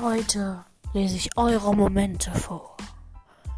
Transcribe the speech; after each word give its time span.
Heute 0.00 0.62
lese 0.92 1.16
ich 1.16 1.38
eure 1.38 1.74
Momente 1.74 2.30
vor. 2.30 2.76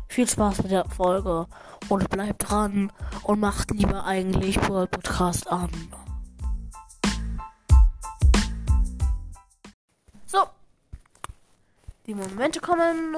Viel 0.07 0.29
Spaß 0.29 0.63
mit 0.63 0.71
der 0.71 0.89
Folge 0.89 1.49
und 1.89 2.09
bleibt 2.11 2.49
dran 2.49 2.93
und 3.25 3.41
macht 3.41 3.73
lieber 3.73 4.05
eigentlich 4.05 4.57
World 4.69 4.93
Podcast 4.93 5.51
an. 5.51 5.71
So. 10.27 10.45
Die 12.07 12.15
Momente 12.15 12.61
kommen 12.61 13.17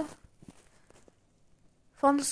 von 1.93 2.23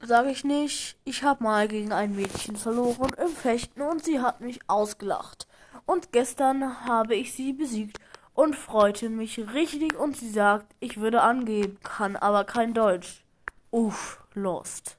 sage 0.00 0.30
ich 0.30 0.42
nicht. 0.42 0.96
Ich 1.04 1.22
habe 1.22 1.44
mal 1.44 1.68
gegen 1.68 1.92
ein 1.92 2.16
Mädchen 2.16 2.56
verloren 2.56 3.12
im 3.16 3.28
Fechten 3.28 3.80
und 3.80 4.04
sie 4.04 4.20
hat 4.20 4.40
mich 4.40 4.58
ausgelacht. 4.68 5.46
Und 5.86 6.10
gestern 6.10 6.84
habe 6.84 7.14
ich 7.14 7.32
sie 7.32 7.52
besiegt 7.52 8.00
und 8.38 8.54
freute 8.54 9.08
mich 9.08 9.36
richtig 9.52 9.98
und 9.98 10.16
sie 10.16 10.30
sagt, 10.30 10.72
ich 10.78 11.00
würde 11.00 11.22
angeben, 11.22 11.76
kann 11.82 12.14
aber 12.14 12.44
kein 12.44 12.72
Deutsch. 12.72 13.24
Uff, 13.72 14.22
lost. 14.32 14.96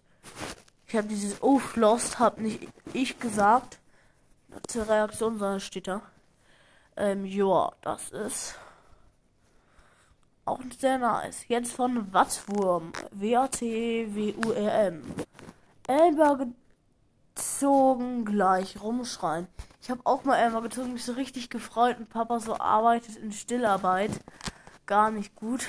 Ich 0.85 0.95
habe 0.97 1.07
dieses 1.07 1.41
Uff, 1.41 1.77
lost, 1.77 2.20
hab 2.20 2.41
nicht 2.41 2.67
ich 2.91 3.17
gesagt. 3.17 3.80
Zur 4.67 4.89
Reaktion, 4.89 5.39
sondern 5.39 5.61
steht 5.61 5.88
da. 5.88 6.02
Ähm, 6.97 7.23
ja, 7.23 7.71
das 7.80 8.09
ist 8.09 8.55
auch 10.44 10.59
sehr 10.77 10.97
nice. 10.97 11.47
Jetzt 11.47 11.71
von 11.71 12.11
Wattwurm. 12.11 12.91
W-A-T-W-U-R-M. 13.11 15.02
Elber 15.88 16.45
gezogen, 17.35 18.25
gleich 18.25 18.81
rumschreien. 18.81 19.47
Ich 19.81 19.89
habe 19.89 20.01
auch 20.03 20.23
mal 20.23 20.35
einmal 20.35 20.61
gezogen, 20.61 20.93
mich 20.93 21.05
so 21.05 21.13
richtig 21.13 21.49
gefreut 21.49 21.97
und 21.99 22.09
Papa 22.09 22.39
so 22.39 22.59
arbeitet 22.59 23.16
in 23.17 23.31
Stillarbeit. 23.31 24.11
Gar 24.86 25.11
nicht 25.11 25.36
gut. 25.36 25.67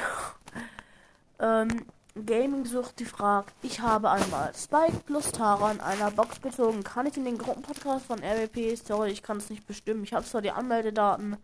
ähm, 1.39 1.87
Gaming 2.27 2.65
sucht 2.65 2.99
die 2.99 3.05
fragt, 3.05 3.55
ich 3.63 3.81
habe 3.81 4.11
einmal 4.11 4.53
Spike 4.55 5.01
plus 5.07 5.31
Tara 5.31 5.71
in 5.71 5.81
einer 5.81 6.11
Box 6.11 6.43
gezogen. 6.43 6.83
Kann 6.83 7.07
ich 7.07 7.17
in 7.17 7.25
den 7.25 7.39
Gruppenpodcast 7.39 8.05
von 8.07 8.19
RWP? 8.19 8.77
Sorry, 8.77 9.11
ich 9.11 9.23
kann 9.23 9.37
es 9.37 9.49
nicht 9.49 9.67
bestimmen. 9.67 10.03
Ich 10.03 10.13
habe 10.13 10.27
zwar 10.27 10.43
die 10.43 10.51
Anmeldedaten, 10.51 11.37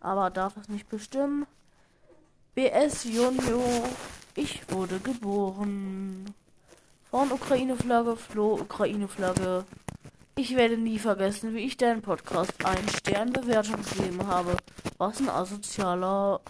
aber 0.00 0.30
darf 0.30 0.56
es 0.56 0.68
nicht 0.68 0.88
bestimmen. 0.88 1.46
BS 2.54 3.04
Junior, 3.04 3.88
ich 4.36 4.70
wurde 4.70 5.00
geboren. 5.00 6.34
Von 7.10 7.32
Ukraine-Flagge, 7.32 8.16
Flo, 8.16 8.54
Ukraine-Flagge. 8.54 9.64
Ich 10.40 10.56
werde 10.56 10.78
nie 10.78 10.98
vergessen, 10.98 11.54
wie 11.54 11.66
ich 11.66 11.76
deinen 11.76 12.00
Podcast 12.00 12.64
einen 12.64 12.88
Stern 12.88 13.30
Bewertung 13.30 13.82
gegeben 13.82 14.26
habe. 14.26 14.56
Was 14.96 15.20
ein 15.20 15.28
asozialer. 15.28 16.40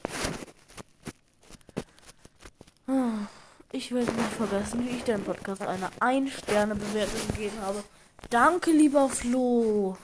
Ich 3.72 3.90
werde 3.90 4.12
nie 4.12 4.36
vergessen, 4.36 4.86
wie 4.86 4.90
ich 4.90 5.02
deinen 5.02 5.24
Podcast 5.24 5.62
eine 5.62 5.90
ein 5.98 6.28
Sterne 6.28 6.76
Bewertung 6.76 7.20
gegeben 7.32 7.60
habe. 7.62 7.82
Danke, 8.30 8.70
lieber 8.70 9.08
Flo. 9.08 9.98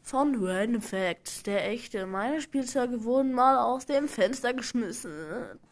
Von 0.00 0.42
Random 0.42 0.80
Facts, 0.80 1.42
der 1.42 1.68
echte. 1.68 2.06
Meine 2.06 2.40
Spielzeuge 2.40 3.04
wurden 3.04 3.32
mal 3.32 3.58
aus 3.58 3.84
dem 3.84 4.08
Fenster 4.08 4.54
geschmissen. 4.54 5.12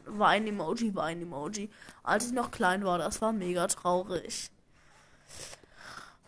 Wein-Emoji, 0.05 0.95
Wein-Emoji. 0.95 1.71
Als 2.03 2.27
ich 2.27 2.33
noch 2.33 2.51
klein 2.51 2.85
war, 2.85 2.99
das 2.99 3.23
war 3.23 3.33
mega 3.33 3.67
traurig 3.67 4.51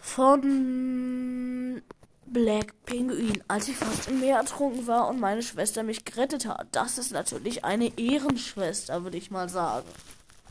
von 0.08 1.82
Black 2.26 2.74
Penguin, 2.86 3.42
als 3.46 3.68
ich 3.68 3.76
fast 3.76 4.08
im 4.08 4.20
Meer 4.20 4.38
ertrunken 4.38 4.86
war 4.86 5.08
und 5.08 5.20
meine 5.20 5.42
Schwester 5.42 5.82
mich 5.82 6.04
gerettet 6.04 6.46
hat. 6.46 6.66
Das 6.72 6.98
ist 6.98 7.12
natürlich 7.12 7.64
eine 7.64 7.96
Ehrenschwester, 7.98 9.04
würde 9.04 9.18
ich 9.18 9.30
mal 9.30 9.48
sagen. 9.48 9.86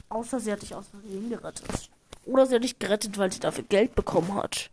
Außer 0.09 0.40
sie 0.40 0.51
hat 0.51 0.62
dich 0.62 0.75
aus 0.75 0.85
Versehen 0.88 1.29
gerettet. 1.29 1.90
Oder 2.25 2.46
sie 2.46 2.56
hat 2.56 2.63
dich 2.63 2.79
gerettet, 2.79 3.17
weil 3.17 3.31
sie 3.31 3.40
dafür 3.40 3.63
Geld 3.63 3.96
bekommen 3.96 4.35
hat. 4.35 4.69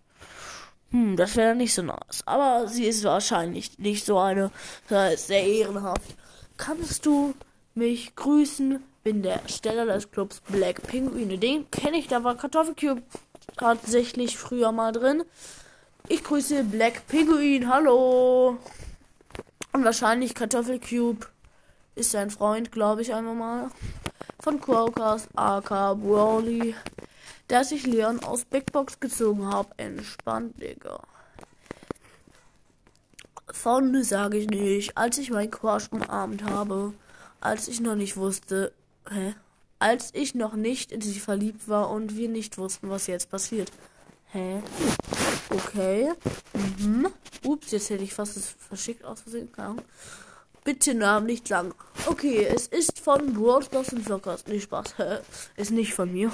Hm, 0.90 1.16
das 1.16 1.34
wäre 1.34 1.54
nicht 1.54 1.74
so 1.74 1.82
nice. 1.82 2.22
Aber 2.26 2.68
sie 2.68 2.84
ist 2.84 3.04
wahrscheinlich 3.04 3.78
nicht 3.78 4.04
so 4.04 4.18
eine. 4.18 4.50
Das 4.88 5.14
ist 5.14 5.26
sehr 5.28 5.44
ehrenhaft. 5.44 6.14
Kannst 6.56 7.06
du 7.06 7.34
mich 7.74 8.14
grüßen? 8.14 8.82
Bin 9.02 9.22
der 9.22 9.40
Steller 9.48 9.86
des 9.86 10.10
Clubs 10.10 10.40
Black 10.48 10.82
Penguin. 10.82 11.40
Den 11.40 11.70
kenne 11.70 11.98
ich, 11.98 12.06
da 12.06 12.24
war 12.24 12.36
Kartoffelcube 12.36 13.02
tatsächlich 13.56 14.38
früher 14.38 14.72
mal 14.72 14.92
drin. 14.92 15.24
Ich 16.08 16.22
grüße 16.22 16.64
Black 16.64 17.06
Penguin, 17.08 17.72
hallo. 17.72 18.58
Und 19.72 19.84
wahrscheinlich 19.84 20.34
Kartoffelcube 20.34 21.26
ist 21.94 22.10
sein 22.10 22.30
Freund, 22.30 22.72
glaube 22.72 23.02
ich 23.02 23.14
einfach 23.14 23.34
mal. 23.34 23.70
Von 24.40 24.60
Quokers, 24.60 25.28
AK 25.34 25.94
Brawly, 25.96 26.74
dass 27.48 27.72
ich 27.72 27.86
Leon 27.86 28.22
aus 28.22 28.44
Big 28.44 28.72
Box 28.72 29.00
gezogen 29.00 29.46
habe. 29.46 29.70
Entspannt, 29.78 30.60
Digga. 30.60 31.00
Von 33.50 34.02
sage 34.04 34.38
ich 34.38 34.48
nicht, 34.48 34.96
als 34.96 35.18
ich 35.18 35.30
meinen 35.30 35.50
Quatsch 35.50 35.88
umarmt 35.90 36.44
habe, 36.44 36.92
als 37.40 37.68
ich 37.68 37.80
noch 37.80 37.94
nicht 37.94 38.16
wusste, 38.16 38.72
hä? 39.08 39.34
Als 39.78 40.10
ich 40.14 40.34
noch 40.34 40.54
nicht 40.54 40.92
in 40.92 41.00
sie 41.00 41.18
verliebt 41.18 41.68
war 41.68 41.90
und 41.90 42.16
wir 42.16 42.28
nicht 42.28 42.58
wussten, 42.58 42.90
was 42.90 43.06
jetzt 43.06 43.30
passiert. 43.30 43.70
Hä? 44.26 44.62
Okay. 45.50 46.12
Mhm. 46.78 47.08
Ups, 47.44 47.70
jetzt 47.70 47.90
hätte 47.90 48.04
ich 48.04 48.14
fast 48.14 48.36
das 48.36 48.48
verschickt 48.48 49.04
aus 49.04 49.20
Versehen. 49.20 49.50
Bitte 50.64 50.94
Namen 50.94 51.26
nicht 51.26 51.48
lang. 51.50 51.74
Okay, 52.06 52.44
es 52.44 52.66
ist 52.66 52.98
von 52.98 53.34
Broadcast 53.34 53.92
und 53.92 54.04
Vloggers. 54.04 54.44
Nee, 54.46 54.60
Spaß. 54.60 54.94
ist 55.56 55.70
nicht 55.70 55.94
von 55.94 56.10
mir. 56.10 56.32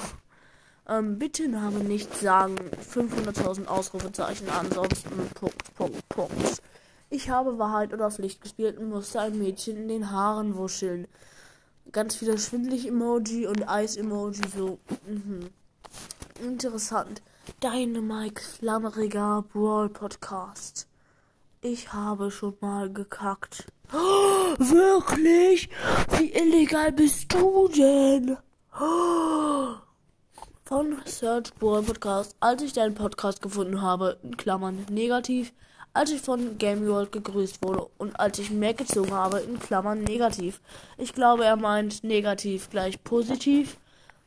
Ähm, 0.89 1.19
bitte 1.19 1.49
Namen 1.49 1.87
nicht 1.89 2.15
sagen. 2.17 2.57
500.000 2.95 3.67
Ausrufezeichen. 3.67 4.49
Ansonsten 4.49 5.29
Punkt, 5.35 5.75
Punkt, 5.75 6.09
Punkt. 6.09 6.63
Ich 7.11 7.29
habe 7.29 7.59
Wahrheit 7.59 7.93
oder 7.93 8.11
Pflicht 8.11 8.41
gespielt 8.41 8.79
und 8.79 8.89
musste 8.89 9.21
ein 9.21 9.39
Mädchen 9.39 9.77
in 9.77 9.89
den 9.89 10.11
Haaren 10.11 10.57
wuscheln 10.57 11.09
ganz 11.93 12.17
viele 12.17 12.39
Schwindelig-Emoji 12.39 13.47
und 13.47 13.69
Eis-Emoji, 13.69 14.43
so. 14.57 14.79
Mhm. 15.07 15.51
Interessant. 16.43 17.23
Deine 17.61 18.01
Mike 18.01 18.41
Flammeriger 18.43 19.45
Brawl 19.53 19.89
Podcast. 19.89 20.87
Ich 21.63 21.93
habe 21.93 22.31
schon 22.31 22.57
mal 22.61 22.91
gekackt. 22.93 23.67
Oh, 23.93 23.97
wirklich? 24.59 25.69
Wie 26.17 26.33
illegal 26.33 26.93
bist 26.93 27.33
du 27.33 27.69
denn? 27.69 28.37
Oh. 28.81 29.80
Von 30.71 31.03
Search 31.05 31.53
Brawl 31.55 31.83
Podcast. 31.83 32.37
Als 32.39 32.63
ich 32.63 32.73
deinen 32.73 32.95
Podcast 32.95 33.43
gefunden 33.43 33.83
habe, 33.83 34.19
in 34.23 34.37
Klammern 34.37 34.87
negativ, 34.89 35.53
als 35.95 36.13
ich 36.13 36.21
von 36.21 36.59
Game 36.59 36.87
World 36.87 37.11
gegrüßt 37.11 37.61
wurde 37.61 37.89
und 37.99 38.15
als 38.21 38.39
ich 38.39 38.53
Mac 38.53 38.79
gezogen 38.79 39.11
habe, 39.11 39.41
in 39.41 39.59
Klammern 39.59 40.05
negativ. 40.05 40.61
Ich 40.97 41.13
glaube, 41.13 41.45
er 41.45 41.57
meint 41.57 42.05
negativ 42.05 42.71
gleich 42.71 43.03
positiv, 43.03 43.79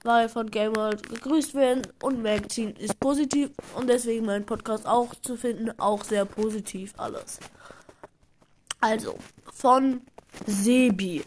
weil 0.04 0.28
von 0.28 0.52
Game 0.52 0.76
World 0.76 1.08
gegrüßt 1.08 1.56
werden 1.56 1.84
und 2.02 2.22
Mac 2.22 2.52
ziehen 2.52 2.76
ist 2.76 3.00
positiv 3.00 3.52
und 3.78 3.88
deswegen 3.88 4.26
mein 4.26 4.46
Podcast 4.46 4.86
auch 4.86 5.16
zu 5.22 5.38
finden, 5.38 5.72
auch 5.80 6.04
sehr 6.04 6.26
positiv 6.26 6.94
alles. 6.98 7.40
Also, 8.82 9.16
von 9.54 10.02
Sebi. 10.46 11.24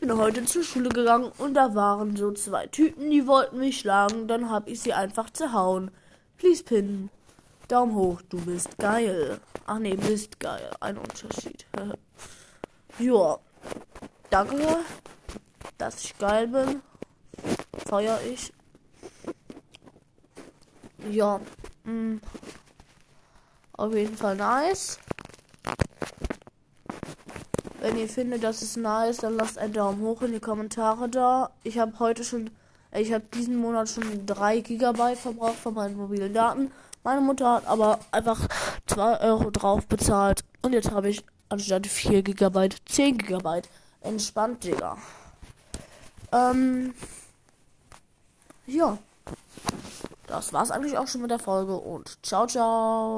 Ich 0.00 0.06
bin 0.06 0.16
heute 0.16 0.44
zur 0.44 0.62
Schule 0.62 0.90
gegangen 0.90 1.32
und 1.38 1.54
da 1.54 1.74
waren 1.74 2.14
so 2.14 2.30
zwei 2.30 2.68
Typen, 2.68 3.10
die 3.10 3.26
wollten 3.26 3.58
mich 3.58 3.80
schlagen, 3.80 4.28
dann 4.28 4.48
hab 4.48 4.68
ich 4.68 4.80
sie 4.80 4.92
einfach 4.92 5.28
zerhauen. 5.30 5.90
Please 6.36 6.62
pinnen. 6.62 7.10
Daumen 7.66 7.96
hoch, 7.96 8.22
du 8.28 8.40
bist 8.40 8.78
geil. 8.78 9.40
Ach 9.66 9.80
nee, 9.80 9.96
bist 9.96 10.38
geil. 10.38 10.70
Ein 10.78 10.98
Unterschied. 10.98 11.66
ja. 13.00 13.38
Danke, 14.30 14.84
dass 15.78 16.04
ich 16.04 16.16
geil 16.16 16.46
bin. 16.46 16.80
Feier 17.84 18.20
ich. 18.22 18.52
Ja. 21.10 21.40
Mh. 21.82 21.92
Mm. 21.92 22.20
Auf 23.72 23.92
jeden 23.92 24.16
Fall 24.16 24.36
nice. 24.36 25.00
Wenn 27.88 27.96
ihr 27.96 28.08
findet, 28.10 28.44
das 28.44 28.60
ist 28.60 28.76
nice, 28.76 29.16
dann 29.16 29.38
lasst 29.38 29.56
einen 29.56 29.72
Daumen 29.72 30.02
hoch 30.02 30.20
in 30.20 30.32
die 30.32 30.40
Kommentare 30.40 31.08
da. 31.08 31.48
Ich 31.62 31.78
habe 31.78 31.98
heute 31.98 32.22
schon, 32.22 32.50
ich 32.92 33.14
habe 33.14 33.24
diesen 33.32 33.56
Monat 33.56 33.88
schon 33.88 34.26
3 34.26 34.60
GB 34.60 35.16
verbraucht 35.16 35.56
von 35.56 35.72
meinen 35.72 35.96
mobilen 35.96 36.34
Daten. 36.34 36.70
Meine 37.02 37.22
Mutter 37.22 37.54
hat 37.54 37.66
aber 37.66 37.98
einfach 38.10 38.46
2 38.88 39.20
Euro 39.20 39.50
drauf 39.50 39.86
bezahlt. 39.86 40.44
Und 40.60 40.74
jetzt 40.74 40.90
habe 40.90 41.08
ich 41.08 41.24
anstatt 41.48 41.86
4 41.86 42.22
GB 42.24 42.68
10 42.84 43.16
GB. 43.16 43.62
Entspannt, 44.02 44.64
Digga. 44.64 44.98
Ähm. 46.30 46.92
Ja. 48.66 48.98
Das 50.26 50.52
war's 50.52 50.70
eigentlich 50.70 50.98
auch 50.98 51.06
schon 51.06 51.22
mit 51.22 51.30
der 51.30 51.38
Folge 51.38 51.74
und 51.74 52.18
ciao, 52.22 52.46
ciao. 52.46 53.16